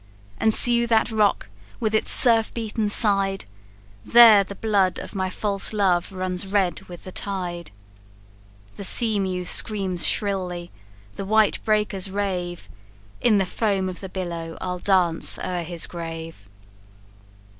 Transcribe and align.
And 0.39 0.51
see 0.51 0.73
you 0.73 0.87
that 0.87 1.11
rock, 1.11 1.47
with 1.79 1.93
its 1.93 2.09
surf 2.09 2.51
beaten 2.55 2.89
side, 2.89 3.45
There 4.03 4.43
the 4.43 4.55
blood 4.55 4.97
of 4.97 5.13
my 5.13 5.29
false 5.29 5.73
love 5.73 6.11
runs 6.11 6.47
red 6.51 6.81
with 6.89 7.03
the 7.03 7.11
tide; 7.11 7.69
The 8.77 8.83
sea 8.83 9.19
mew 9.19 9.45
screams 9.45 10.07
shrilly, 10.07 10.71
the 11.17 11.23
white 11.25 11.63
breakers 11.63 12.09
rave 12.09 12.67
In 13.21 13.37
the 13.37 13.45
foam 13.45 13.87
of 13.89 13.99
the 13.99 14.09
billow 14.09 14.57
I'll 14.59 14.79
dance 14.79 15.37
o'er 15.37 15.61
his 15.61 15.85
grave!' 15.85 16.49